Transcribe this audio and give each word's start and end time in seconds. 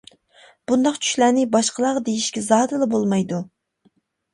بۇنداق 0.71 0.97
چۈشلەرنى 1.03 1.45
باشقىلارغا 1.57 2.03
دېيىشكە 2.11 2.47
زادىلا 2.51 2.93
بولمايدۇ. 2.99 3.47